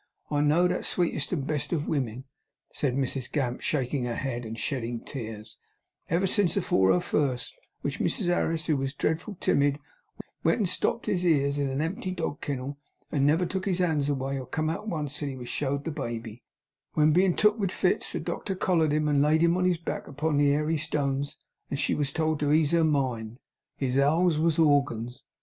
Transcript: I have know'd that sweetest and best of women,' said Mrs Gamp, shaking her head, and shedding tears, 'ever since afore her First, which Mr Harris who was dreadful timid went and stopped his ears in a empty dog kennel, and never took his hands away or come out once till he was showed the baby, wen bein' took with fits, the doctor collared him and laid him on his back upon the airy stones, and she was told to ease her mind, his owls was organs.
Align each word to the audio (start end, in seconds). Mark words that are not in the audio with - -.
I 0.31 0.37
have 0.37 0.45
know'd 0.45 0.71
that 0.71 0.83
sweetest 0.85 1.31
and 1.31 1.45
best 1.45 1.71
of 1.71 1.87
women,' 1.87 2.23
said 2.73 2.95
Mrs 2.95 3.31
Gamp, 3.31 3.61
shaking 3.61 4.05
her 4.05 4.15
head, 4.15 4.45
and 4.45 4.57
shedding 4.57 4.99
tears, 5.01 5.59
'ever 6.09 6.25
since 6.25 6.57
afore 6.57 6.91
her 6.91 6.99
First, 6.99 7.53
which 7.81 7.99
Mr 7.99 8.25
Harris 8.25 8.65
who 8.65 8.77
was 8.77 8.95
dreadful 8.95 9.37
timid 9.39 9.77
went 10.43 10.57
and 10.57 10.67
stopped 10.67 11.05
his 11.05 11.23
ears 11.23 11.59
in 11.59 11.69
a 11.69 11.83
empty 11.83 12.09
dog 12.09 12.41
kennel, 12.41 12.79
and 13.11 13.27
never 13.27 13.45
took 13.45 13.65
his 13.65 13.77
hands 13.77 14.09
away 14.09 14.39
or 14.39 14.47
come 14.47 14.71
out 14.71 14.87
once 14.87 15.19
till 15.19 15.29
he 15.29 15.37
was 15.37 15.49
showed 15.49 15.85
the 15.85 15.91
baby, 15.91 16.41
wen 16.95 17.11
bein' 17.13 17.35
took 17.35 17.59
with 17.59 17.69
fits, 17.69 18.11
the 18.13 18.19
doctor 18.19 18.55
collared 18.55 18.93
him 18.93 19.07
and 19.07 19.21
laid 19.21 19.41
him 19.41 19.55
on 19.55 19.65
his 19.65 19.77
back 19.77 20.07
upon 20.07 20.37
the 20.37 20.51
airy 20.51 20.77
stones, 20.77 21.37
and 21.69 21.77
she 21.77 21.93
was 21.93 22.11
told 22.11 22.39
to 22.39 22.51
ease 22.51 22.71
her 22.71 22.83
mind, 22.83 23.37
his 23.75 23.99
owls 23.99 24.39
was 24.39 24.57
organs. 24.57 25.21